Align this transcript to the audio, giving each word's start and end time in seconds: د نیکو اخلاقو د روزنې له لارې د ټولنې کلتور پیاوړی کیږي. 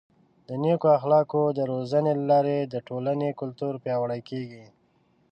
د 0.47 0.49
نیکو 0.63 0.87
اخلاقو 0.97 1.43
د 1.57 1.59
روزنې 1.71 2.13
له 2.17 2.23
لارې 2.31 2.57
د 2.65 2.75
ټولنې 2.87 3.29
کلتور 3.39 3.73
پیاوړی 3.83 4.21
کیږي. 4.29 4.65